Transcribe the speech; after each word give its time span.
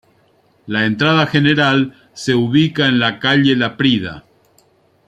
La 0.65 0.87
entrada 0.87 1.27
general 1.27 1.93
se 2.13 2.33
ubica 2.33 2.87
en 2.87 2.97
la 2.97 3.19
calle 3.19 3.55
Laprida. 3.55 4.23